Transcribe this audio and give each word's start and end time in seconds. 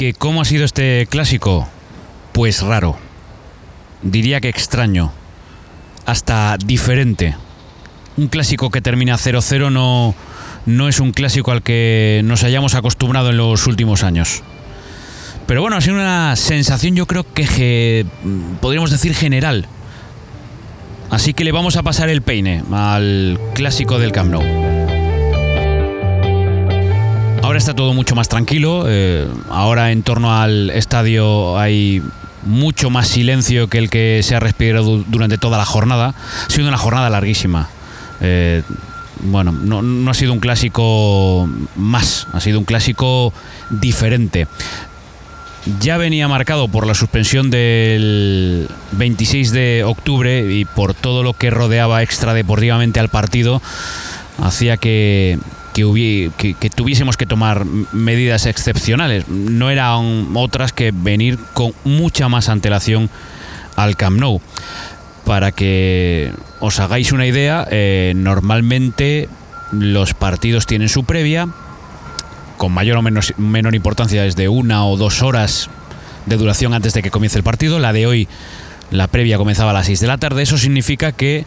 que 0.00 0.14
cómo 0.14 0.40
ha 0.40 0.46
sido 0.46 0.64
este 0.64 1.06
clásico, 1.10 1.68
pues 2.32 2.62
raro. 2.62 2.96
Diría 4.00 4.40
que 4.40 4.48
extraño. 4.48 5.12
Hasta 6.06 6.56
diferente. 6.56 7.36
Un 8.16 8.28
clásico 8.28 8.70
que 8.70 8.80
termina 8.80 9.18
0-0 9.18 9.70
no, 9.70 10.14
no 10.64 10.88
es 10.88 11.00
un 11.00 11.12
clásico 11.12 11.52
al 11.52 11.62
que 11.62 12.22
nos 12.24 12.44
hayamos 12.44 12.74
acostumbrado 12.74 13.28
en 13.28 13.36
los 13.36 13.66
últimos 13.66 14.02
años. 14.02 14.42
Pero 15.46 15.60
bueno, 15.60 15.76
ha 15.76 15.82
sido 15.82 15.96
una 15.96 16.34
sensación 16.34 16.96
yo 16.96 17.04
creo 17.04 17.26
que 17.34 18.06
podríamos 18.62 18.90
decir 18.90 19.14
general. 19.14 19.68
Así 21.10 21.34
que 21.34 21.44
le 21.44 21.52
vamos 21.52 21.76
a 21.76 21.82
pasar 21.82 22.08
el 22.08 22.22
peine 22.22 22.62
al 22.72 23.38
clásico 23.52 23.98
del 23.98 24.12
Camp 24.12 24.30
Nou. 24.30 24.69
Ahora 27.42 27.58
está 27.58 27.74
todo 27.74 27.94
mucho 27.94 28.14
más 28.14 28.28
tranquilo. 28.28 28.84
Eh, 28.86 29.26
ahora 29.48 29.92
en 29.92 30.02
torno 30.02 30.38
al 30.38 30.70
estadio 30.70 31.58
hay 31.58 32.02
mucho 32.42 32.90
más 32.90 33.08
silencio 33.08 33.68
que 33.68 33.78
el 33.78 33.90
que 33.90 34.20
se 34.22 34.34
ha 34.34 34.40
respirado 34.40 34.98
durante 35.08 35.38
toda 35.38 35.58
la 35.58 35.64
jornada. 35.64 36.14
Ha 36.46 36.50
sido 36.50 36.68
una 36.68 36.76
jornada 36.78 37.08
larguísima. 37.10 37.68
Eh, 38.20 38.62
bueno, 39.22 39.52
no, 39.52 40.10
ha 40.10 40.14
sido 40.14 40.32
un 40.32 40.40
clásico 40.40 41.48
más, 41.76 42.26
ha 42.32 42.40
sido 42.40 42.58
un 42.58 42.64
clásico 42.64 43.32
diferente. 43.68 44.46
Ya 45.80 45.98
venía 45.98 46.26
marcado 46.26 46.68
por 46.68 46.86
la 46.86 46.94
suspensión 46.94 47.50
del 47.50 48.68
26 48.92 49.52
de 49.52 49.84
octubre 49.84 50.52
y 50.54 50.64
por 50.64 50.94
todo 50.94 51.22
lo 51.22 51.34
que 51.34 51.50
rodeaba 51.50 52.02
extradeportivamente 52.02 52.98
al 52.98 53.10
partido, 53.10 53.60
hacía 54.38 54.78
que, 54.78 55.38
que, 55.72 56.70
tuviésemos 56.74 57.16
que 57.16 57.26
tomar 57.26 57.64
medidas 57.64 58.46
excepcionales. 58.46 59.28
No 59.28 59.70
eran 59.70 60.28
otras 60.34 60.72
que 60.72 60.92
venir 60.94 61.38
con 61.54 61.72
mucha 61.84 62.28
más 62.28 62.48
antelación 62.48 63.10
al 63.76 63.96
Camp 63.96 64.18
Nou 64.18 64.40
para 65.24 65.52
que 65.52 66.32
os 66.58 66.80
hagáis 66.80 67.12
una 67.12 67.26
idea, 67.26 67.66
eh, 67.70 68.14
normalmente 68.16 69.28
los 69.70 70.14
partidos 70.14 70.66
tienen 70.66 70.88
su 70.88 71.04
previa, 71.04 71.48
con 72.56 72.72
mayor 72.72 72.96
o 72.96 73.02
menos, 73.02 73.34
menor 73.38 73.74
importancia 73.74 74.22
desde 74.22 74.48
una 74.48 74.84
o 74.84 74.96
dos 74.96 75.22
horas 75.22 75.70
de 76.26 76.36
duración 76.36 76.74
antes 76.74 76.94
de 76.94 77.02
que 77.02 77.10
comience 77.10 77.38
el 77.38 77.44
partido. 77.44 77.78
La 77.78 77.92
de 77.92 78.06
hoy, 78.06 78.28
la 78.90 79.06
previa 79.06 79.38
comenzaba 79.38 79.70
a 79.70 79.74
las 79.74 79.86
6 79.86 80.00
de 80.00 80.06
la 80.06 80.18
tarde. 80.18 80.42
Eso 80.42 80.58
significa 80.58 81.12
que 81.12 81.46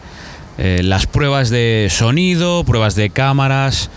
eh, 0.58 0.80
las 0.82 1.06
pruebas 1.06 1.50
de 1.50 1.88
sonido, 1.90 2.64
pruebas 2.64 2.94
de 2.94 3.10
cámaras, 3.10 3.90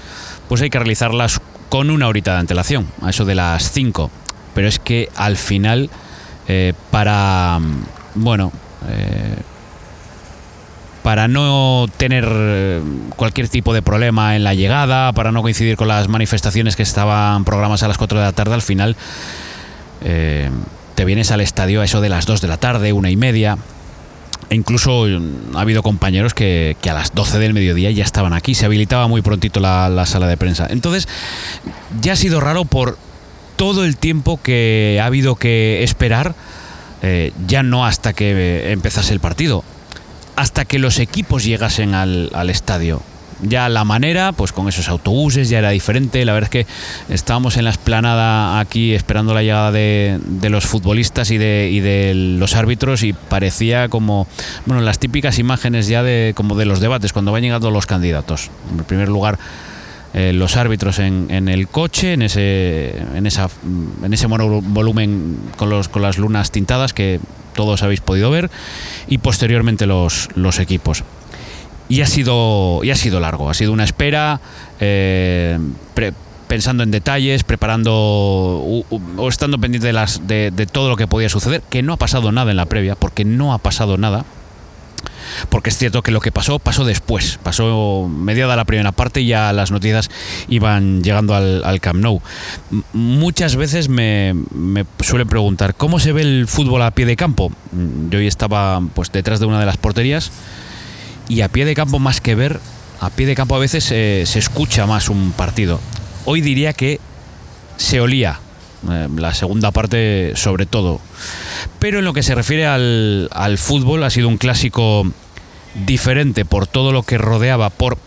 pues 0.47 0.61
hay 0.61 0.69
que 0.69 0.79
realizarlas 0.79 1.41
con 1.69 1.89
una 1.89 2.07
horita 2.07 2.33
de 2.33 2.39
antelación, 2.39 2.87
a 3.01 3.09
eso 3.09 3.25
de 3.25 3.35
las 3.35 3.71
5. 3.71 4.09
Pero 4.53 4.67
es 4.67 4.79
que 4.79 5.09
al 5.15 5.37
final, 5.37 5.89
eh, 6.47 6.73
para, 6.91 7.59
bueno, 8.15 8.51
para 11.07 11.29
no 11.29 11.85
tener 11.95 12.27
eh, 12.29 12.81
cualquier 13.15 13.47
tipo 13.47 13.73
de 13.73 13.81
problema 13.81 14.35
en 14.35 14.43
la 14.43 14.53
llegada, 14.53 15.13
para 15.13 15.31
no 15.31 15.41
coincidir 15.41 15.77
con 15.77 15.87
las 15.87 16.09
manifestaciones 16.09 16.75
que 16.75 16.83
estaban 16.83 17.45
programadas 17.45 17.81
a 17.83 17.87
las 17.87 17.97
4 17.97 18.19
de 18.19 18.25
la 18.25 18.33
tarde, 18.33 18.53
al 18.53 18.61
final 18.61 18.97
eh, 20.01 20.49
te 20.95 21.05
vienes 21.05 21.31
al 21.31 21.39
estadio 21.39 21.79
a 21.79 21.85
eso 21.85 22.01
de 22.01 22.09
las 22.09 22.25
2 22.25 22.41
de 22.41 22.49
la 22.49 22.57
tarde, 22.57 22.91
una 22.91 23.09
y 23.09 23.15
media. 23.15 23.57
Incluso 24.49 25.05
mm, 25.05 25.55
ha 25.55 25.61
habido 25.61 25.83
compañeros 25.83 26.33
que, 26.33 26.75
a 26.89 26.93
las 26.93 27.13
12 27.13 27.39
del 27.39 27.53
mediodía 27.53 27.91
ya 27.91 28.03
estaban 28.03 28.33
aquí, 28.33 28.55
se 28.55 28.65
habilitaba 28.65 29.07
muy 29.07 29.21
prontito 29.21 29.59
la, 29.59 30.05
sala 30.05 30.27
de 30.27 30.37
prensa. 30.37 30.67
Entonces, 30.69 31.07
ya 32.01 32.13
ha 32.13 32.15
sido 32.15 32.39
raro 32.39 32.65
por 32.65 32.97
todo 33.55 33.83
el 33.83 33.97
tiempo 33.97 34.39
que 34.41 34.99
ha 35.01 35.05
habido 35.05 35.35
que 35.35 35.83
esperar, 35.83 36.35
eh, 37.01 37.31
ya 37.47 37.63
no 37.63 37.85
hasta 37.85 38.13
que 38.13 38.71
empezase 38.71 39.13
el 39.13 39.19
partido, 39.19 39.63
hasta 40.35 40.65
que 40.65 40.79
los 40.79 40.99
equipos 40.99 41.43
llegasen 41.43 41.93
al, 41.95 42.49
estadio 42.49 43.01
ya 43.41 43.69
la 43.69 43.83
manera, 43.83 44.31
pues 44.31 44.51
con 44.51 44.67
esos 44.67 44.89
autobuses 44.89 45.49
ya 45.49 45.59
era 45.59 45.69
diferente. 45.69 46.23
La 46.25 46.33
verdad 46.33 46.49
es 46.53 46.65
que 46.65 47.13
estábamos 47.13 47.57
en 47.57 47.65
la 47.65 47.71
esplanada 47.71 48.59
aquí 48.59 48.93
esperando 48.93 49.33
la 49.33 49.43
llegada 49.43 49.71
de, 49.71 50.19
los 50.49 50.65
futbolistas 50.65 51.31
y 51.31 51.37
de, 51.37 51.69
y 51.71 51.79
de, 51.79 52.13
los 52.13 52.55
árbitros 52.55 53.03
y 53.03 53.13
parecía 53.13 53.89
como, 53.89 54.27
bueno, 54.65 54.81
las 54.81 54.99
típicas 54.99 55.39
imágenes 55.39 55.87
ya 55.87 56.03
de, 56.03 56.33
como 56.35 56.55
de 56.55 56.65
los 56.65 56.79
debates 56.79 57.13
cuando 57.13 57.31
van 57.31 57.41
llegando 57.41 57.71
los 57.71 57.85
candidatos. 57.85 58.49
En 58.71 58.83
primer 58.85 59.09
lugar, 59.09 59.37
eh, 60.13 60.33
los 60.33 60.57
árbitros 60.57 60.99
en, 60.99 61.47
el 61.47 61.67
coche, 61.67 62.13
en 62.13 62.21
ese, 62.21 62.95
en 63.13 63.27
esa, 63.27 63.49
en 64.03 64.13
ese 64.13 64.27
volumen 64.27 65.37
con, 65.57 65.69
los, 65.69 65.89
con 65.89 66.01
las 66.01 66.17
lunas 66.17 66.51
tintadas 66.51 66.93
que 66.93 67.19
todos 67.53 67.83
habéis 67.83 68.01
podido 68.01 68.31
ver, 68.31 68.49
y 69.07 69.17
posteriormente 69.17 69.85
los, 69.85 70.29
los 70.35 70.59
equipos. 70.59 71.03
Y 71.89 72.01
ha, 72.01 72.05
sido, 72.05 72.81
y 72.83 72.91
ha 72.91 72.95
sido 72.95 73.19
largo, 73.19 73.49
ha 73.49 73.53
sido 73.53 73.71
una 73.71 73.85
espera, 73.85 74.41
eh, 74.79 75.57
pensando 76.47 76.83
en 76.83 76.91
detalles, 76.91 77.43
preparando 77.43 77.93
o, 77.93 79.29
estando 79.29 79.57
pendiente 79.59 79.91
de, 79.91 80.65
todo 80.67 80.89
lo 80.89 80.95
que 80.95 81.07
podía 81.07 81.29
suceder, 81.29 81.61
que 81.69 81.83
no 81.83 81.93
ha 81.93 81.97
pasado 81.97 82.31
nada 82.31 82.51
en 82.51 82.57
la 82.57 82.65
previa, 82.65 82.95
porque 82.95 83.25
no 83.25 83.53
ha 83.53 83.57
pasado 83.57 83.97
nada 83.97 84.25
porque 85.49 85.69
es 85.69 85.77
cierto 85.77 86.01
que 86.01 86.11
lo 86.11 86.21
que 86.21 86.31
pasó 86.31 86.57
pasó 86.57 86.85
después, 86.85 87.37
pasó 87.43 88.09
mediada 88.09 88.55
la 88.55 88.65
primera 88.65 88.93
parte 88.93 89.21
y 89.21 89.27
ya 89.27 89.51
las 89.51 89.71
noticias 89.71 90.09
iban 90.47 91.03
llegando 91.03 91.35
al, 91.35 91.79
Camp 91.81 91.99
Nou. 91.99 92.21
muchas 92.93 93.57
veces 93.57 93.89
me, 93.89 94.33
me, 94.53 94.85
suelen 95.01 95.27
preguntar, 95.27 95.75
¿cómo 95.75 95.99
se 95.99 96.13
ve 96.13 96.21
el 96.21 96.47
fútbol 96.47 96.81
a 96.81 96.91
pie 96.91 97.05
de 97.05 97.15
campo? 97.15 97.51
Mm, 97.71 98.09
yo 98.09 98.19
hoy 98.19 98.27
estaba 98.27 98.81
pues 98.93 99.11
detrás 99.11 99.39
de 99.39 99.45
una 99.45 99.59
de 99.59 99.65
las 99.65 99.77
porterías 99.77 100.31
y 101.29 101.41
a 101.41 101.49
pie 101.49 101.65
de 101.65 101.75
campo 101.75 101.99
más 101.99 102.21
que 102.21 102.35
ver, 102.35 102.59
a 102.99 103.09
pie 103.09 103.25
de 103.25 103.35
campo 103.35 103.55
a 103.55 103.59
veces 103.59 103.83
se 103.83 104.39
escucha 104.39 104.85
más 104.85 105.09
un 105.09 105.31
partido. 105.31 105.79
Hoy 106.25 106.41
diría 106.41 106.73
que 106.73 106.99
se 107.77 108.01
olía 108.01 108.39
eh, 108.89 109.07
la 109.15 109.33
segunda 109.33 109.71
parte 109.71 110.33
sobre 110.35 110.65
todo. 110.65 111.01
Pero 111.79 111.99
en 111.99 112.05
lo 112.05 112.13
que 112.13 112.23
se 112.23 112.35
refiere 112.35 112.67
al, 112.67 113.29
al 113.31 113.57
fútbol 113.57 114.03
ha 114.03 114.09
sido 114.09 114.27
un 114.27 114.37
clásico 114.37 115.05
diferente 115.85 116.45
por 116.45 116.67
todo 116.67 116.91
lo 116.91 117.03
que 117.03 117.17
rodeaba, 117.17 117.69
por 117.69 117.97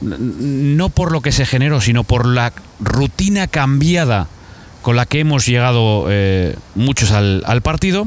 no 0.00 0.88
por 0.90 1.12
lo 1.12 1.20
que 1.20 1.32
se 1.32 1.46
generó, 1.46 1.80
sino 1.80 2.04
por 2.04 2.26
la 2.26 2.52
rutina 2.80 3.46
cambiada 3.46 4.28
con 4.82 4.94
la 4.94 5.06
que 5.06 5.20
hemos 5.20 5.46
llegado 5.46 6.06
eh, 6.08 6.54
muchos 6.74 7.12
al, 7.12 7.62
partido, 7.62 8.06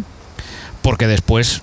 porque 0.82 1.08
después 1.08 1.62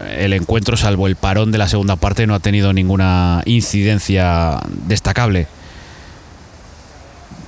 eh, 0.00 0.24
el 0.24 0.32
encuentro, 0.32 0.76
salvo 0.76 1.06
el 1.06 1.16
parón 1.16 1.52
de 1.52 1.58
la 1.58 1.68
segunda 1.68 1.96
parte, 1.96 2.26
no 2.26 2.34
ha 2.34 2.40
tenido 2.40 2.72
ninguna 2.72 3.42
incidencia 3.44 4.60
destacable. 4.86 5.46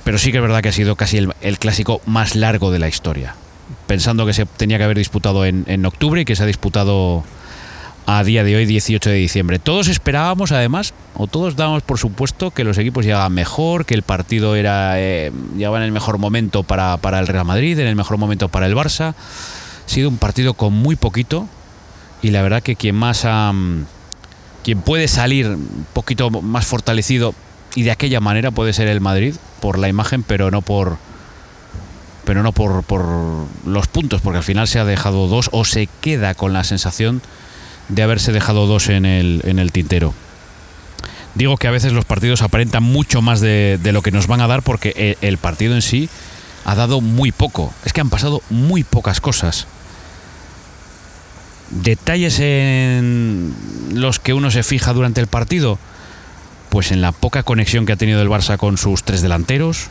Pero 0.03 0.17
sí 0.17 0.31
que 0.31 0.37
es 0.37 0.41
verdad 0.41 0.61
que 0.61 0.69
ha 0.69 0.73
sido 0.73 0.95
casi 0.95 1.17
el, 1.17 1.59
clásico 1.59 2.01
más 2.05 2.35
largo 2.35 2.71
de 2.71 2.79
la 2.79 2.87
historia. 2.87 3.35
Pensando 3.87 4.25
que 4.25 4.33
se 4.33 4.45
tenía 4.45 4.77
que 4.77 4.83
haber 4.83 4.97
disputado 4.97 5.45
en, 5.45 5.63
en 5.67 5.85
octubre 5.85 6.21
y 6.21 6.25
que 6.25 6.35
se 6.35 6.43
ha 6.43 6.47
disputado 6.47 7.23
a 8.05 8.23
día 8.23 8.43
de 8.43 8.55
hoy, 8.55 8.65
18 8.65 9.09
de 9.09 9.15
diciembre. 9.15 9.59
Todos 9.59 9.87
esperábamos, 9.87 10.51
además, 10.51 10.93
o 11.15 11.27
todos 11.27 11.55
dábamos 11.55 11.83
por 11.83 11.99
supuesto 11.99 12.51
que 12.51 12.63
los 12.63 12.77
equipos 12.77 13.05
llegaban 13.05 13.33
mejor, 13.33 13.85
que 13.85 13.93
el 13.93 14.03
partido 14.03 14.55
era 14.55 14.99
eh, 14.99 15.31
llegaba 15.55 15.77
en 15.77 15.83
el 15.83 15.91
mejor 15.91 16.17
momento 16.17 16.63
para, 16.63 16.97
para, 16.97 17.19
el 17.19 17.27
Real 17.27 17.45
Madrid, 17.45 17.79
en 17.79 17.87
el 17.87 17.95
mejor 17.95 18.17
momento 18.17 18.49
para 18.49 18.65
el 18.65 18.75
Barça. 18.75 19.13
Ha 19.91 19.93
sido 19.93 20.07
un 20.07 20.19
partido 20.19 20.53
con 20.53 20.71
muy 20.71 20.95
poquito 20.95 21.49
y 22.21 22.29
la 22.29 22.41
verdad 22.41 22.63
que 22.63 22.77
quien 22.77 22.95
más 22.95 23.27
quien 24.63 24.81
puede 24.83 25.09
salir 25.09 25.47
un 25.49 25.85
poquito 25.91 26.29
más 26.29 26.65
fortalecido 26.65 27.35
y 27.75 27.83
de 27.83 27.91
aquella 27.91 28.21
manera 28.21 28.51
puede 28.51 28.71
ser 28.71 28.87
el 28.87 29.01
Madrid 29.01 29.35
por 29.59 29.77
la 29.77 29.89
imagen, 29.89 30.23
pero 30.23 30.49
no 30.49 30.61
por 30.61 30.97
pero 32.23 32.41
no 32.41 32.53
por, 32.53 32.83
por 32.83 33.03
los 33.65 33.87
puntos, 33.87 34.21
porque 34.21 34.37
al 34.37 34.45
final 34.45 34.69
se 34.69 34.79
ha 34.79 34.85
dejado 34.85 35.27
dos 35.27 35.49
o 35.51 35.65
se 35.65 35.89
queda 35.99 36.35
con 36.35 36.53
la 36.53 36.63
sensación 36.63 37.21
de 37.89 38.01
haberse 38.01 38.31
dejado 38.31 38.67
dos 38.67 38.87
en 38.87 39.05
el, 39.05 39.41
en 39.43 39.59
el 39.59 39.73
tintero. 39.73 40.13
Digo 41.35 41.57
que 41.57 41.67
a 41.67 41.71
veces 41.71 41.91
los 41.91 42.05
partidos 42.05 42.43
aparentan 42.43 42.83
mucho 42.83 43.21
más 43.21 43.41
de, 43.41 43.77
lo 43.83 44.01
que 44.01 44.11
nos 44.11 44.27
van 44.27 44.39
a 44.39 44.47
dar 44.47 44.63
porque 44.63 44.93
e, 44.95 45.27
el, 45.27 45.37
partido 45.37 45.75
en 45.75 45.81
sí 45.81 46.07
ha 46.63 46.75
dado 46.75 47.01
muy 47.01 47.33
poco. 47.33 47.73
Es 47.83 47.91
que 47.91 47.99
han 47.99 48.09
pasado 48.09 48.41
muy 48.49 48.85
pocas 48.85 49.19
cosas. 49.19 49.67
Detalles 51.71 52.39
en 52.39 53.53
los 53.93 54.19
que 54.19 54.33
uno 54.33 54.51
se 54.51 54.63
fija 54.63 54.93
durante 54.93 55.21
el 55.21 55.27
partido. 55.27 55.79
Pues 56.69 56.91
en 56.91 57.01
la 57.01 57.11
poca 57.11 57.43
conexión 57.43 57.85
que 57.85 57.93
ha 57.93 57.97
tenido 57.97 58.21
el 58.21 58.29
Barça 58.29 58.57
con 58.57 58.77
sus 58.77 59.03
tres 59.03 59.21
delanteros, 59.21 59.87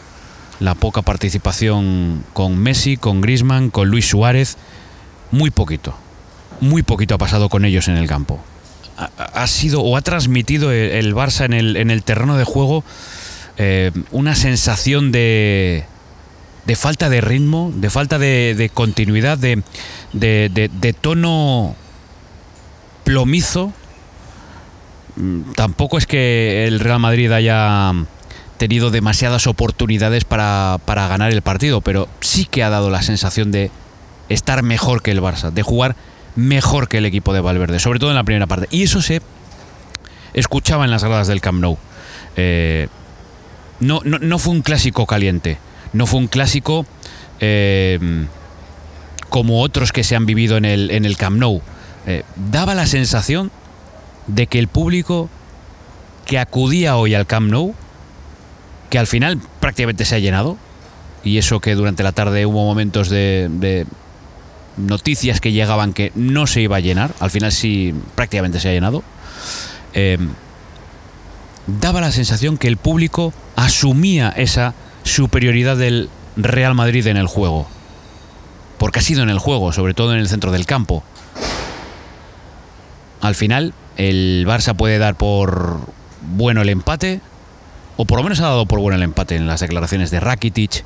la 0.60 0.74
poca 0.74 1.02
participación 1.02 2.24
con 2.32 2.56
Messi, 2.58 2.96
con 2.96 3.20
Grisman, 3.20 3.70
con 3.70 3.88
Luis 3.88 4.08
Suárez, 4.08 4.56
muy 5.30 5.50
poquito 5.50 5.94
muy 6.60 6.82
poquito 6.82 7.14
ha 7.14 7.18
pasado 7.18 7.48
con 7.48 7.64
ellos 7.64 7.88
en 7.88 7.96
el 7.96 8.06
campo. 8.06 8.38
Ha, 9.16 9.46
sido 9.46 9.80
o 9.80 9.96
ha 9.96 10.02
transmitido 10.02 10.72
el, 10.72 11.14
Barça 11.14 11.46
en 11.46 11.54
el, 11.54 11.76
en 11.76 11.90
el, 11.90 12.02
terreno 12.02 12.36
de 12.36 12.44
juego 12.44 12.84
eh, 13.56 13.92
una 14.10 14.34
sensación 14.34 15.10
de, 15.10 15.86
de 16.64 16.76
falta 16.76 17.08
de 17.08 17.20
ritmo, 17.20 17.72
de 17.74 17.90
falta 17.90 18.18
de, 18.18 18.70
continuidad, 18.72 19.38
de, 19.38 19.62
de, 20.12 20.96
tono 21.00 21.74
plomizo. 23.04 23.72
Mm, 25.16 25.52
tampoco 25.56 25.98
es 25.98 26.06
que 26.06 26.66
el 26.66 26.80
Real 26.80 27.00
Madrid 27.00 27.32
haya 27.32 27.92
tenido 28.56 28.90
demasiadas 28.90 29.46
oportunidades 29.46 30.24
para, 30.24 30.78
para 30.84 31.08
ganar 31.08 31.32
el 31.32 31.42
partido, 31.42 31.80
pero 31.80 32.08
sí 32.20 32.44
que 32.44 32.62
ha 32.62 32.70
dado 32.70 32.90
la 32.90 33.02
sensación 33.02 33.50
de 33.50 33.70
estar 34.28 34.62
mejor 34.62 35.02
que 35.02 35.10
el 35.10 35.20
Barça, 35.20 35.50
de 35.50 35.62
jugar 35.62 35.96
mejor 36.36 36.88
que 36.88 36.98
el 36.98 37.06
equipo 37.06 37.32
de 37.32 37.40
Valverde, 37.40 37.78
sobre 37.80 37.98
todo 37.98 38.10
en 38.10 38.16
la 38.16 38.24
primera 38.24 38.46
parte. 38.46 38.68
Y 38.70 38.84
eso 38.84 39.02
se 39.02 39.22
escuchaba 40.34 40.84
en 40.84 40.90
las 40.90 41.04
gradas 41.04 41.26
del 41.26 41.40
Camp 41.40 41.60
Nou. 41.60 41.78
Eh, 42.36 42.88
no, 43.80 44.00
no, 44.04 44.38
fue 44.38 44.52
un 44.52 44.62
clásico 44.62 45.06
caliente, 45.06 45.58
no 45.92 46.06
fue 46.06 46.20
un 46.20 46.28
clásico 46.28 46.86
eh, 47.40 47.98
como 49.28 49.62
otros 49.62 49.92
que 49.92 50.04
se 50.04 50.16
han 50.16 50.26
vivido 50.26 50.56
en 50.56 50.64
el, 50.64 50.90
en 50.90 51.04
el 51.04 51.16
Camp 51.16 51.38
Nou. 51.38 51.62
Eh, 52.06 52.24
daba 52.50 52.74
la 52.74 52.86
sensación 52.86 53.50
de 54.26 54.46
que 54.46 54.58
el 54.58 54.68
público 54.68 55.28
que 56.26 56.38
acudía 56.38 56.96
hoy 56.96 57.14
al 57.14 57.26
Camp 57.26 57.50
Nou, 57.50 57.74
que 58.88 58.98
al 58.98 59.06
final 59.06 59.40
prácticamente 59.60 60.04
se 60.04 60.16
ha 60.16 60.18
llenado, 60.18 60.56
y 61.22 61.38
eso 61.38 61.60
que 61.60 61.74
durante 61.74 62.02
la 62.02 62.12
tarde 62.12 62.46
hubo 62.46 62.64
momentos 62.64 63.08
de 63.10 63.86
noticias 64.76 65.40
que 65.40 65.52
llegaban 65.52 65.92
que 65.92 66.12
no 66.14 66.46
se 66.46 66.62
iba 66.62 66.76
a 66.76 66.80
llenar, 66.80 67.12
al 67.20 67.30
final 67.30 67.52
sí 67.52 67.94
prácticamente 68.14 68.60
se 68.60 68.68
ha 68.68 68.72
llenado, 68.72 69.02
eh, 69.94 70.18
daba 71.66 72.00
la 72.00 72.12
sensación 72.12 72.56
que 72.56 72.68
el 72.68 72.76
público 72.76 73.32
asumía 73.56 74.30
esa 74.30 74.74
superioridad 75.02 75.76
del 75.76 76.08
Real 76.36 76.74
Madrid 76.74 77.06
en 77.06 77.16
el 77.16 77.26
juego. 77.26 77.68
Porque 78.78 79.00
ha 79.00 79.02
sido 79.02 79.22
en 79.22 79.28
el 79.28 79.38
juego, 79.38 79.72
sobre 79.72 79.94
todo 79.94 80.12
en 80.12 80.20
el 80.20 80.28
centro 80.28 80.52
del 80.52 80.66
campo. 80.66 81.02
Al 83.20 83.34
final, 83.34 83.74
el 83.96 84.46
Barça 84.46 84.74
puede 84.74 84.98
dar 84.98 85.16
por 85.16 85.80
bueno 86.22 86.62
el 86.62 86.68
empate, 86.70 87.20
o 87.96 88.06
por 88.06 88.18
lo 88.18 88.22
menos 88.22 88.40
ha 88.40 88.44
dado 88.44 88.66
por 88.66 88.80
bueno 88.80 88.96
el 88.96 89.02
empate 89.02 89.36
en 89.36 89.46
las 89.46 89.60
declaraciones 89.60 90.10
de 90.10 90.20
Rakitic, 90.20 90.84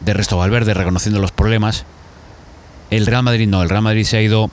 de 0.00 0.14
Resto 0.14 0.36
Valverde, 0.36 0.74
reconociendo 0.74 1.20
los 1.20 1.30
problemas. 1.30 1.84
El 2.90 3.06
Real 3.06 3.22
Madrid 3.22 3.48
no, 3.48 3.62
el 3.62 3.68
Real 3.68 3.82
Madrid 3.82 4.04
se 4.04 4.16
ha 4.16 4.22
ido 4.22 4.50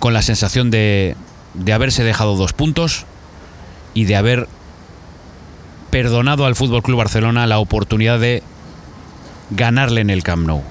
con 0.00 0.14
la 0.14 0.22
sensación 0.22 0.70
de, 0.70 1.16
de 1.54 1.72
haberse 1.72 2.02
dejado 2.02 2.36
dos 2.36 2.52
puntos 2.52 3.04
y 3.94 4.04
de 4.04 4.16
haber 4.16 4.48
perdonado 5.90 6.46
al 6.46 6.56
Fútbol 6.56 6.82
Club 6.82 6.98
Barcelona 6.98 7.46
la 7.46 7.58
oportunidad 7.58 8.18
de 8.18 8.42
ganarle 9.50 10.00
en 10.00 10.10
el 10.10 10.22
Camp 10.22 10.46
Nou. 10.46 10.62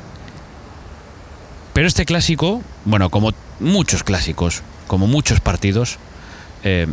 Pero 1.73 1.87
este 1.87 2.05
clásico, 2.05 2.61
bueno, 2.85 3.09
como 3.09 3.33
muchos 3.59 4.03
clásicos, 4.03 4.63
como 4.87 5.07
muchos 5.07 5.39
partidos, 5.39 5.97
eh, 6.63 6.87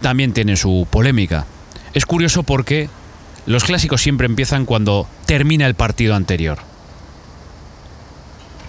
también 0.00 0.32
tiene 0.32 0.56
su 0.56 0.86
polémica. 0.90 1.46
Es 1.92 2.06
curioso 2.06 2.42
porque 2.42 2.88
los 3.46 3.64
clásicos 3.64 4.02
siempre 4.02 4.26
empiezan 4.26 4.64
cuando 4.64 5.06
termina 5.26 5.66
el 5.66 5.74
partido 5.74 6.14
anterior 6.14 6.58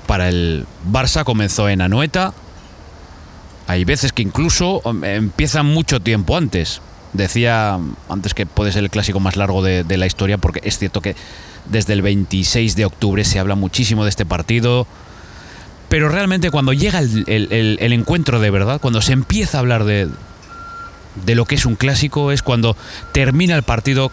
para 0.05 0.29
el 0.29 0.65
Barça 0.89 1.23
comenzó 1.23 1.69
en 1.69 1.81
Anoeta. 1.81 2.33
Hay 3.67 3.83
veces 3.83 4.13
que 4.13 4.21
incluso 4.21 4.81
um, 4.85 5.03
empiezan 5.03 5.65
mucho 5.65 5.99
tiempo 5.99 6.37
antes. 6.37 6.81
Decía 7.15 7.79
antes 8.09 8.33
que 8.33 8.45
puede 8.45 8.71
ser 8.71 8.83
el 8.83 8.89
clásico 8.89 9.19
más 9.19 9.37
largo 9.37 9.63
de, 9.63 9.97
la 9.97 10.05
historia, 10.05 10.37
porque 10.37 10.59
es 10.63 10.77
cierto 10.77 11.01
que 11.01 11.15
desde 11.65 11.93
el 11.93 12.01
26 12.01 12.75
de 12.75 12.85
octubre 12.85 13.23
se 13.23 13.39
habla 13.39 13.55
muchísimo 13.55 14.03
de 14.03 14.09
este 14.09 14.25
partido. 14.25 14.85
Pero 15.87 16.09
realmente 16.09 16.51
cuando 16.51 16.73
llega 16.73 16.99
el, 16.99 17.77
encuentro 17.79 18.39
de 18.39 18.49
verdad, 18.49 18.81
cuando 18.81 19.01
se 19.01 19.13
empieza 19.13 19.57
a 19.57 19.61
hablar 19.61 19.85
de, 19.85 20.09
de 21.25 21.35
lo 21.35 21.45
que 21.45 21.55
es 21.55 21.65
un 21.65 21.75
clásico, 21.75 22.31
es 22.31 22.41
cuando 22.41 22.75
termina 23.13 23.55
el 23.55 23.63
partido 23.63 24.11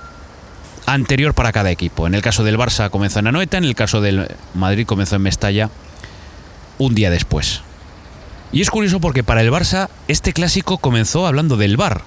anterior 0.87 1.35
para 1.35 1.53
cada 1.53 1.71
equipo. 1.71 2.07
En 2.07 2.15
el 2.15 2.23
caso 2.23 2.45
del 2.45 2.59
Barça 2.59 2.91
comenzó 2.91 3.19
en 3.19 3.27
Anoeta, 3.27 3.59
en 3.59 3.65
el 3.65 3.75
caso 3.75 4.01
del 4.01 4.29
Madrid 4.55 4.87
comenzó 4.87 5.17
en 5.17 5.23
Mestalla 5.23 5.71
un 6.79 6.95
día 6.95 7.11
después. 7.11 7.63
Y 8.53 8.61
es 8.61 8.71
curioso 8.71 9.01
porque 9.01 9.25
para 9.25 9.41
el 9.41 9.51
Barça 9.51 9.89
este 10.09 10.33
clásico 10.33 10.79
comenzó 10.79 11.27
hablando 11.27 11.57
del 11.57 11.77
Bar, 11.77 12.03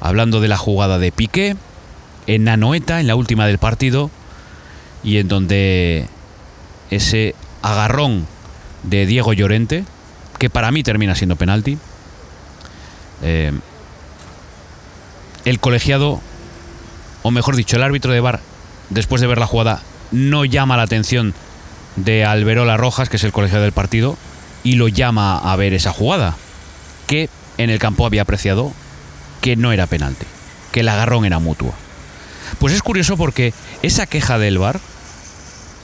hablando 0.00 0.40
de 0.40 0.48
la 0.48 0.56
jugada 0.56 0.98
de 0.98 1.12
Piqué 1.12 1.56
en 2.26 2.48
Anoeta, 2.48 3.00
en 3.00 3.06
la 3.06 3.16
última 3.16 3.46
del 3.46 3.58
partido, 3.58 4.10
y 5.02 5.18
en 5.18 5.28
donde 5.28 6.06
ese 6.90 7.34
agarrón 7.62 8.26
de 8.82 9.06
Diego 9.06 9.32
Llorente, 9.32 9.84
que 10.38 10.50
para 10.50 10.70
mí 10.70 10.82
termina 10.82 11.14
siendo 11.14 11.36
penalti, 11.36 11.78
eh, 13.22 13.52
el 15.44 15.60
colegiado 15.60 16.20
o 17.26 17.32
mejor 17.32 17.56
dicho, 17.56 17.74
el 17.74 17.82
árbitro 17.82 18.12
de 18.12 18.20
bar, 18.20 18.38
después 18.88 19.20
de 19.20 19.26
ver 19.26 19.38
la 19.38 19.48
jugada, 19.48 19.82
no 20.12 20.44
llama 20.44 20.76
la 20.76 20.84
atención 20.84 21.34
de 21.96 22.24
Alberola 22.24 22.76
Rojas, 22.76 23.08
que 23.08 23.16
es 23.16 23.24
el 23.24 23.32
colegio 23.32 23.60
del 23.60 23.72
partido, 23.72 24.16
y 24.62 24.76
lo 24.76 24.86
llama 24.86 25.36
a 25.36 25.56
ver 25.56 25.74
esa 25.74 25.90
jugada, 25.90 26.36
que 27.08 27.28
en 27.58 27.70
el 27.70 27.80
campo 27.80 28.06
había 28.06 28.22
apreciado 28.22 28.72
que 29.40 29.56
no 29.56 29.72
era 29.72 29.86
penalti, 29.86 30.26
que 30.72 30.80
el 30.80 30.88
agarrón 30.88 31.24
era 31.24 31.38
mutuo. 31.38 31.74
Pues 32.58 32.74
es 32.74 32.82
curioso 32.82 33.16
porque 33.16 33.52
esa 33.82 34.06
queja 34.06 34.38
del 34.38 34.58
bar, 34.58 34.80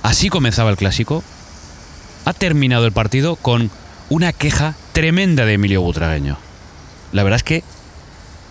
así 0.02 0.28
comenzaba 0.28 0.70
el 0.70 0.76
clásico, 0.76 1.22
ha 2.24 2.32
terminado 2.32 2.86
el 2.86 2.92
partido 2.92 3.36
con 3.36 3.70
una 4.08 4.32
queja 4.32 4.74
tremenda 4.92 5.44
de 5.44 5.54
Emilio 5.54 5.82
Butragueño. 5.82 6.38
La 7.12 7.22
verdad 7.22 7.36
es 7.36 7.42
que 7.42 7.64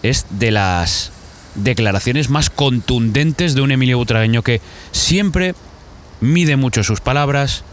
es 0.04 0.26
de 0.30 0.52
las 0.52 1.12
declaraciones 1.56 2.30
más 2.30 2.50
contundentes 2.50 3.54
de 3.56 3.62
un 3.62 3.72
Emilio 3.72 3.98
Butragueño 3.98 4.42
que 4.42 4.62
siempre 4.92 5.56
mide 6.20 6.56
mucho 6.56 6.84
sus 6.84 7.02
palabras, 7.02 7.64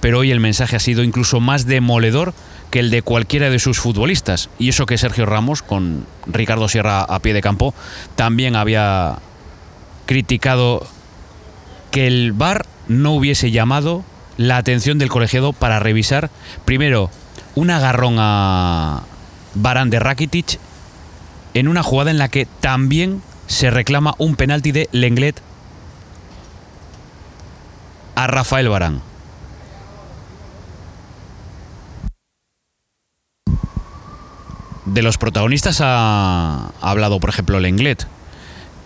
pero 0.00 0.18
hoy 0.18 0.30
el 0.30 0.40
mensaje 0.40 0.76
ha 0.76 0.80
sido 0.80 1.02
incluso 1.02 1.40
más 1.40 1.66
demoledor 1.66 2.34
que 2.70 2.80
el 2.80 2.90
de 2.90 3.02
cualquiera 3.02 3.50
de 3.50 3.58
sus 3.58 3.78
futbolistas. 3.78 4.50
Y 4.58 4.68
eso 4.68 4.86
que 4.86 4.98
Sergio 4.98 5.26
Ramos, 5.26 5.62
con 5.62 6.06
Ricardo 6.26 6.68
Sierra 6.68 7.02
a 7.02 7.18
pie 7.20 7.32
de 7.32 7.40
campo, 7.40 7.74
también 8.16 8.56
había 8.56 9.18
criticado 10.06 10.86
que 11.90 12.06
el 12.06 12.32
VAR 12.32 12.66
no 12.88 13.12
hubiese 13.12 13.50
llamado 13.50 14.04
la 14.36 14.56
atención 14.56 14.98
del 14.98 15.08
colegiado 15.08 15.52
para 15.52 15.80
revisar 15.80 16.30
primero 16.64 17.10
un 17.54 17.70
agarrón 17.70 18.16
a 18.18 19.02
Barán 19.54 19.90
de 19.90 19.98
Rakitic 19.98 20.58
en 21.54 21.68
una 21.68 21.82
jugada 21.82 22.10
en 22.10 22.18
la 22.18 22.28
que 22.28 22.46
también 22.60 23.22
se 23.46 23.70
reclama 23.70 24.14
un 24.18 24.36
penalti 24.36 24.72
de 24.72 24.88
Lenglet 24.92 25.40
a 28.14 28.26
Rafael 28.26 28.68
Barán. 28.68 29.07
De 34.88 35.02
los 35.02 35.18
protagonistas 35.18 35.80
ha 35.82 36.70
hablado, 36.80 37.20
por 37.20 37.30
ejemplo, 37.30 37.60
Lenglet, 37.60 38.06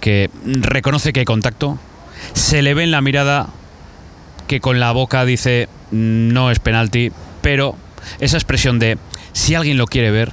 que 0.00 0.30
reconoce 0.44 1.12
que 1.12 1.20
hay 1.20 1.26
contacto, 1.26 1.78
se 2.34 2.62
le 2.62 2.74
ve 2.74 2.84
en 2.84 2.90
la 2.90 3.00
mirada 3.00 3.48
que 4.48 4.60
con 4.60 4.80
la 4.80 4.92
boca 4.92 5.24
dice 5.24 5.68
no 5.92 6.50
es 6.50 6.58
penalti, 6.58 7.12
pero 7.40 7.76
esa 8.18 8.36
expresión 8.36 8.78
de 8.78 8.98
si 9.32 9.54
alguien 9.54 9.78
lo 9.78 9.86
quiere 9.86 10.10
ver, 10.10 10.32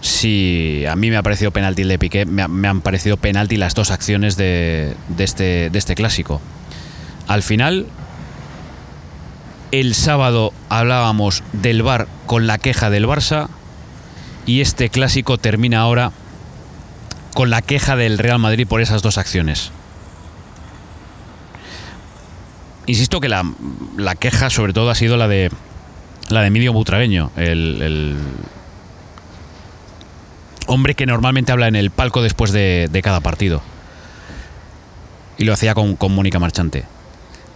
Sí, 0.00 0.84
a 0.88 0.96
mí 0.96 1.10
me 1.10 1.18
ha 1.18 1.22
parecido 1.22 1.50
penalti 1.50 1.82
el 1.82 1.88
de 1.88 1.98
Piqué, 1.98 2.24
me, 2.24 2.42
han 2.42 2.80
parecido 2.80 3.18
penalti 3.18 3.58
las 3.58 3.74
dos 3.74 3.90
acciones 3.90 4.36
de, 4.36 4.96
este, 5.18 5.68
de 5.68 5.78
este 5.78 5.94
clásico. 5.94 6.40
Al 7.28 7.42
final, 7.42 7.86
el 9.72 9.94
sábado 9.94 10.54
hablábamos 10.70 11.42
del 11.52 11.82
VAR 11.82 12.08
con 12.24 12.46
la 12.46 12.56
queja 12.56 12.88
del 12.88 13.06
Barça 13.06 13.48
y 14.46 14.60
este 14.60 14.88
clásico 14.88 15.38
termina 15.38 15.80
ahora 15.80 16.12
con 17.34 17.50
la 17.50 17.62
queja 17.62 17.96
del 17.96 18.18
Real 18.18 18.38
Madrid 18.38 18.66
por 18.66 18.80
esas 18.80 19.02
dos 19.02 19.18
acciones. 19.18 19.70
Insisto 22.86 23.20
que 23.20 23.28
la, 23.28 23.44
queja 24.18 24.50
sobre 24.50 24.72
todo 24.72 24.90
ha 24.90 24.94
sido 24.94 25.16
la 25.16 25.28
de 25.28 25.50
la 26.28 26.42
de 26.42 26.46
Emilio 26.48 26.72
Butragueño, 26.72 27.30
el 27.36 28.16
hombre 30.70 30.94
que 30.94 31.06
normalmente 31.06 31.52
habla 31.52 31.68
en 31.68 31.76
el 31.76 31.90
palco 31.90 32.22
después 32.22 32.52
de, 32.52 33.00
cada 33.02 33.20
partido. 33.20 33.62
Y 35.36 35.44
lo 35.44 35.52
hacía 35.52 35.74
con, 35.74 35.96
Mónica 36.10 36.38
Marchante. 36.38 36.84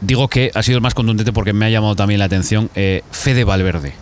Digo 0.00 0.28
que 0.28 0.50
ha 0.54 0.62
sido 0.62 0.78
el 0.78 0.82
más 0.82 0.94
contundente 0.94 1.32
porque 1.32 1.52
me 1.52 1.66
ha 1.66 1.70
llamado 1.70 1.94
también 1.96 2.18
la 2.18 2.26
atención 2.26 2.70
eh, 2.74 3.02
Fede 3.10 3.44
Valverde. 3.44 3.94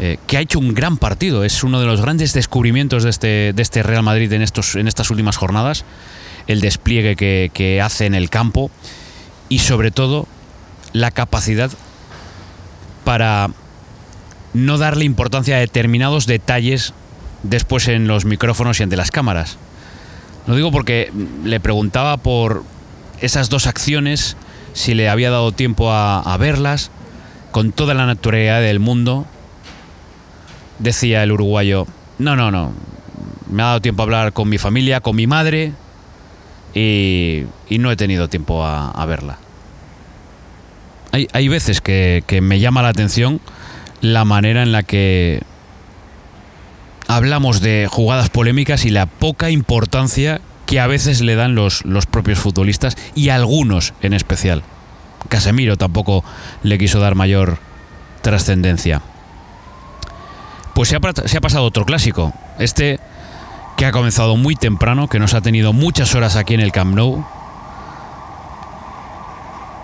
Eh, 0.00 0.18
que 0.26 0.36
ha 0.36 0.40
hecho 0.40 0.58
un 0.58 0.74
gran 0.74 0.96
partido. 0.96 1.44
Es 1.44 1.62
uno 1.62 1.80
de 1.80 1.86
los 1.86 2.00
grandes 2.00 2.32
descubrimientos 2.32 3.04
de 3.04 3.10
este, 3.10 3.52
de 3.54 3.62
este 3.62 3.82
Real 3.82 4.02
Madrid 4.02 4.32
en, 4.32 4.42
estos, 4.42 4.74
en 4.74 4.88
estas 4.88 5.10
últimas 5.10 5.36
jornadas. 5.36 5.84
El 6.46 6.60
despliegue 6.60 7.16
que, 7.16 7.80
hace 7.82 8.06
en 8.06 8.14
el 8.14 8.30
campo. 8.30 8.70
y 9.48 9.60
sobre 9.60 9.90
todo 9.90 10.26
la 10.92 11.10
capacidad 11.10 11.70
para 13.04 13.50
no 14.54 14.78
darle 14.78 15.04
importancia 15.04 15.56
a 15.56 15.58
determinados 15.58 16.26
detalles 16.26 16.94
después 17.42 17.88
en 17.88 18.06
los 18.06 18.24
micrófonos 18.24 18.80
y 18.80 18.82
ante 18.82 18.96
las 18.96 19.10
cámaras. 19.10 19.58
Lo 20.46 20.56
digo 20.56 20.70
porque 20.70 21.12
le 21.44 21.60
preguntaba 21.60 22.16
por 22.16 22.64
esas 23.20 23.50
dos 23.50 23.66
acciones, 23.66 24.36
si 24.72 24.94
le 24.94 25.08
había 25.08 25.30
dado 25.30 25.52
tiempo 25.52 25.90
a, 25.92 26.36
verlas, 26.38 26.90
con 27.50 27.72
toda 27.72 27.94
la 27.94 28.06
naturalidad 28.06 28.60
del 28.60 28.80
mundo. 28.80 29.26
Decía 30.84 31.22
el 31.22 31.32
uruguayo, 31.32 31.86
no, 32.18 32.36
no, 32.36 32.50
no, 32.50 32.74
me 33.50 33.62
ha 33.62 33.66
dado 33.66 33.80
tiempo 33.80 34.02
a 34.02 34.04
hablar 34.04 34.32
con 34.34 34.50
mi 34.50 34.58
familia, 34.58 35.00
con 35.00 35.16
mi 35.16 35.26
madre, 35.26 35.72
y, 36.74 37.44
no 37.70 37.90
he 37.90 37.96
tenido 37.96 38.28
tiempo 38.28 38.66
a, 38.66 39.06
verla. 39.06 39.38
Hay, 41.10 41.48
veces 41.48 41.80
que 41.80 42.40
me 42.42 42.60
llama 42.60 42.82
la 42.82 42.88
atención 42.88 43.40
la 44.02 44.26
manera 44.26 44.62
en 44.62 44.72
la 44.72 44.82
que 44.82 45.40
hablamos 47.08 47.62
de 47.62 47.88
jugadas 47.90 48.28
polémicas 48.28 48.84
y 48.84 48.90
la 48.90 49.06
poca 49.06 49.48
importancia 49.48 50.42
que 50.66 50.80
a 50.80 50.86
veces 50.86 51.22
le 51.22 51.34
dan 51.34 51.54
los, 51.54 51.82
los 51.86 52.04
propios 52.04 52.38
futbolistas 52.38 52.98
y 53.14 53.30
algunos 53.30 53.94
en 54.02 54.12
especial. 54.12 54.62
Casemiro 55.30 55.78
tampoco 55.78 56.24
le 56.62 56.76
quiso 56.76 57.00
dar 57.00 57.14
mayor 57.14 57.58
trascendencia. 58.20 59.00
Pues 60.74 60.88
se 60.88 60.96
ha, 60.96 61.00
se 61.26 61.36
ha, 61.38 61.40
pasado 61.40 61.64
otro 61.64 61.84
clásico. 61.84 62.32
Este 62.58 63.00
que 63.76 63.86
ha 63.86 63.92
comenzado 63.92 64.36
muy 64.36 64.56
temprano, 64.56 65.08
que 65.08 65.18
nos 65.18 65.34
ha 65.34 65.40
tenido 65.40 65.72
muchas 65.72 66.14
horas 66.14 66.36
aquí 66.36 66.54
en 66.54 66.60
el 66.60 66.72
Camp 66.72 66.94
Nou. 66.94 67.24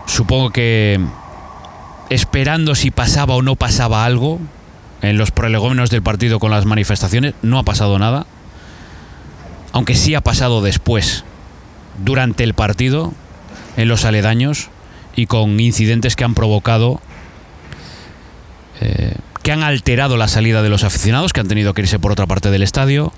Supongo 0.06 0.50
que 0.50 1.00
esperando 2.09 2.75
si 2.75 2.90
pasaba 2.90 3.35
o 3.35 3.42
no 3.42 3.56
pasaba 3.56 4.04
algo, 4.04 4.40
en 5.02 5.16
los 5.16 5.30
prolegómenos 5.30 5.90
del 5.90 6.02
partido 6.02 6.38
con 6.38 6.50
las 6.50 6.66
manifestaciones. 6.66 7.35
No 7.42 7.59
ha 7.59 7.62
pasado 7.62 7.99
nada. 7.99 8.26
Aunque 9.73 9.94
sí 9.94 10.14
ha 10.14 10.20
pasado 10.20 10.62
después, 10.62 11.25
durante 12.04 12.44
el 12.44 12.54
partido, 12.54 13.12
en 13.76 13.88
los 13.88 14.04
aledaños 14.04 14.68
y 15.14 15.26
con 15.26 15.59
incidentes 15.61 16.16
que 16.16 16.25
han 16.25 16.35
provocado, 16.35 17.00
eh, 18.80 19.14
que 19.50 19.54
han 19.54 19.64
alterado 19.64 20.16
la 20.16 20.28
salida 20.28 20.62
de 20.62 20.69
los 20.69 20.85
aficionados, 20.85 21.33
que 21.33 21.40
han 21.40 21.49
tenido 21.49 21.75
que 21.75 21.83
irse 21.83 21.99
por 21.99 22.12
otra 22.12 22.28
parte 22.28 22.52
del 22.52 22.62
estadio 22.62 23.12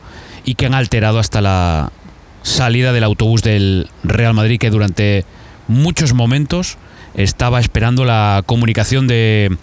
y 0.46 0.54
que 0.54 0.64
han 0.64 0.72
alterado 0.72 1.18
hasta 1.18 1.42
la 1.42 1.92
salida 2.42 2.94
del 2.94 3.04
autobús 3.04 3.42
del 3.42 3.90
Real 4.02 4.32
Madrid, 4.32 4.58
que 4.58 4.70
durante 4.70 5.26
muchos 5.68 6.14
momentos 6.14 6.78
estaba 7.12 7.60
esperando 7.60 8.06
la 8.06 8.44
comunicación 8.46 9.08
de 9.08 9.58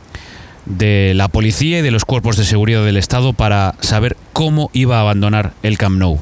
de 0.68 1.14
la 1.16 1.28
policía 1.28 1.80
y 1.80 1.82
de 1.82 1.90
los 1.90 2.06
cuerpos 2.06 2.38
de 2.38 2.46
seguridad 2.46 2.86
del 2.86 2.98
Estado 2.98 3.34
para 3.34 3.74
saber 3.80 4.16
cómo 4.32 4.70
iba 4.72 4.98
a 4.98 5.02
abandonar 5.02 5.54
el 5.64 5.80
Camp 5.80 5.98
Nou. 5.98 6.20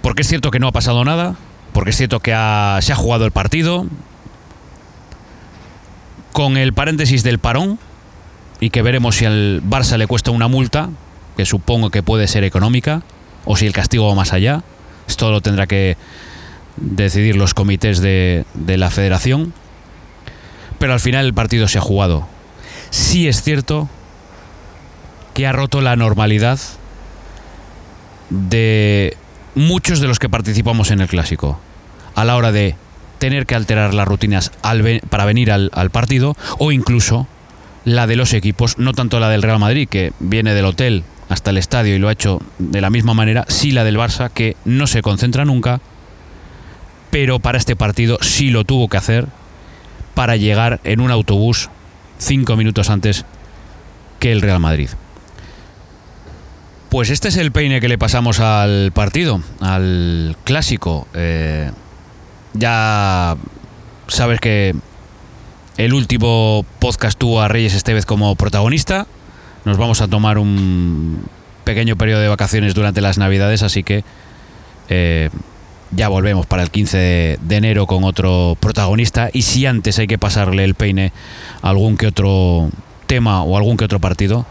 Porque 0.00 0.22
es 0.22 0.28
cierto 0.28 0.50
que 0.50 0.60
no 0.60 0.68
ha 0.68 0.72
pasado 0.72 1.04
nada, 1.04 1.36
porque 1.74 1.90
es 1.90 1.96
cierto 1.98 2.20
que 2.20 2.30
se 2.30 2.92
ha 2.92 2.96
jugado 2.96 3.26
el 3.26 3.32
partido, 3.32 3.86
con 6.32 6.56
el 6.56 6.72
paréntesis 6.72 7.22
del 7.22 7.38
parón, 7.38 7.78
y 8.60 8.70
que 8.70 8.82
veremos 8.82 9.16
si 9.16 9.24
al 9.24 9.62
Barça 9.62 9.96
le 9.96 10.06
cuesta 10.06 10.30
una 10.30 10.48
multa, 10.48 10.90
que 11.36 11.44
supongo 11.44 11.90
que 11.90 12.02
puede 12.02 12.28
ser 12.28 12.44
económica, 12.44 13.02
o 13.44 13.56
si 13.56 13.66
el 13.66 13.72
castigo 13.72 14.08
va 14.08 14.14
más 14.14 14.32
allá. 14.32 14.62
Esto 15.08 15.30
lo 15.30 15.40
tendrá 15.40 15.66
que 15.66 15.96
decidir 16.76 17.36
los 17.36 17.54
comités 17.54 18.00
de, 18.00 18.44
de 18.54 18.76
la 18.76 18.90
federación. 18.90 19.52
Pero 20.78 20.92
al 20.92 21.00
final 21.00 21.26
el 21.26 21.34
partido 21.34 21.68
se 21.68 21.78
ha 21.78 21.82
jugado 21.82 22.26
sí 22.90 23.28
es 23.28 23.42
cierto 23.42 23.88
que 25.34 25.46
ha 25.46 25.52
roto 25.52 25.80
la 25.80 25.96
normalidad 25.96 26.58
de 28.30 29.16
muchos 29.54 30.00
de 30.00 30.08
los 30.08 30.18
que 30.18 30.28
participamos 30.28 30.90
en 30.90 31.00
el 31.00 31.08
clásico 31.08 31.60
a 32.14 32.24
la 32.24 32.36
hora 32.36 32.52
de 32.52 32.74
tener 33.18 33.46
que 33.46 33.54
alterar 33.54 33.94
las 33.94 34.08
rutinas 34.08 34.50
para 35.10 35.24
venir 35.24 35.52
al, 35.52 35.90
partido 35.90 36.36
o 36.58 36.72
incluso 36.72 37.26
la 37.86 38.08
de 38.08 38.16
los 38.16 38.34
equipos, 38.34 38.78
no 38.78 38.92
tanto 38.92 39.20
la 39.20 39.30
del 39.30 39.42
Real 39.42 39.60
Madrid 39.60 39.88
que 39.88 40.12
viene 40.18 40.54
del 40.54 40.64
hotel 40.64 41.04
hasta 41.28 41.50
el 41.50 41.56
estadio 41.56 41.94
y 41.94 41.98
lo 41.98 42.08
ha 42.08 42.12
hecho 42.12 42.42
de 42.58 42.80
la 42.80 42.90
misma 42.90 43.14
manera, 43.14 43.44
sí 43.48 43.70
la 43.70 43.84
del 43.84 43.96
Barça 43.96 44.28
que 44.28 44.56
no 44.64 44.88
se 44.88 45.02
concentra 45.02 45.44
nunca, 45.44 45.80
pero 47.12 47.38
para 47.38 47.58
este 47.58 47.76
partido 47.76 48.18
sí 48.20 48.50
lo 48.50 48.64
tuvo 48.64 48.88
que 48.88 48.96
hacer 48.96 49.26
para 50.14 50.36
llegar 50.36 50.80
en 50.82 51.00
un 51.00 51.12
autobús 51.12 51.70
cinco 52.18 52.56
minutos 52.56 52.90
antes 52.90 53.24
que 54.18 54.32
el 54.32 54.42
Real 54.42 54.58
Madrid. 54.58 54.90
Pues 56.88 57.10
este 57.10 57.28
es 57.28 57.36
el 57.36 57.52
peine 57.52 57.80
que 57.80 57.88
le 57.88 57.98
pasamos 57.98 58.40
al 58.40 58.90
partido, 58.92 59.42
al 59.60 60.36
clásico. 60.42 61.06
Eh, 61.14 61.70
ya 62.54 63.36
sabes 64.08 64.40
que 64.40 64.74
el 65.76 65.92
último 65.92 66.64
podcast 66.78 67.18
tuvo 67.18 67.42
a 67.42 67.48
Reyes 67.48 67.74
Estevez 67.74 68.06
como 68.06 68.34
protagonista. 68.34 69.06
Nos 69.64 69.76
vamos 69.76 70.00
a 70.00 70.08
tomar 70.08 70.38
un 70.38 71.24
pequeño 71.64 71.96
periodo 71.96 72.20
de 72.20 72.28
vacaciones 72.28 72.74
durante 72.74 73.00
las 73.00 73.18
Navidades, 73.18 73.62
así 73.62 73.82
que 73.82 74.04
eh, 74.88 75.28
ya 75.90 76.08
volvemos 76.08 76.46
para 76.46 76.62
el 76.62 76.70
15 76.70 77.38
de, 77.40 77.56
enero 77.56 77.86
con 77.86 78.04
otro 78.04 78.56
protagonista 78.58 79.28
y 79.32 79.42
si 79.42 79.66
antes 79.66 79.98
hay 79.98 80.06
que 80.06 80.18
pasarle 80.18 80.64
el 80.64 80.74
peine 80.74 81.12
a 81.62 81.70
algún 81.70 81.96
que 81.96 82.06
otro 82.06 82.70
tema 83.06 83.42
o 83.42 83.56
algún 83.56 83.76
que 83.76 83.84
otro 83.84 84.00
partido, 84.00 84.46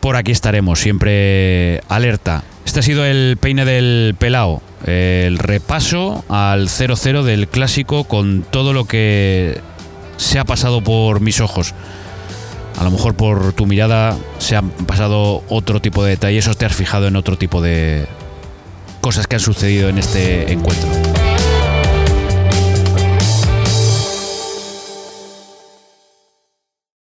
por 0.00 0.16
aquí 0.16 0.32
estaremos, 0.32 0.80
siempre 0.80 1.80
alerta. 1.88 2.44
Este 2.64 2.80
ha 2.80 2.82
sido 2.82 3.04
el 3.04 3.36
peine 3.40 3.64
del 3.64 4.14
pelao, 4.18 4.62
el 4.86 5.38
repaso 5.38 6.24
al 6.28 6.68
0-0 6.68 7.22
del 7.22 7.48
clásico 7.48 8.04
con 8.04 8.42
todo 8.42 8.72
lo 8.72 8.84
que 8.84 9.60
se 10.22 10.38
ha 10.38 10.44
pasado 10.44 10.80
por 10.80 11.20
mis 11.20 11.40
ojos. 11.40 11.74
A 12.78 12.84
lo 12.84 12.90
mejor 12.90 13.14
por 13.14 13.52
tu 13.52 13.66
mirada 13.66 14.16
se 14.38 14.56
han 14.56 14.70
pasado 14.70 15.42
otro 15.48 15.80
tipo 15.80 16.02
de 16.04 16.10
detalles 16.10 16.48
o 16.48 16.54
te 16.54 16.64
has 16.64 16.74
fijado 16.74 17.06
en 17.06 17.16
otro 17.16 17.36
tipo 17.36 17.60
de, 17.60 18.06
cosas 19.02 19.26
que 19.26 19.36
han 19.36 19.40
sucedido 19.40 19.88
en 19.88 19.98
este 19.98 20.52
encuentro. 20.52 21.11